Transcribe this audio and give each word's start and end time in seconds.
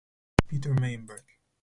Peter 0.47 0.73
Meienberg. 0.73 1.23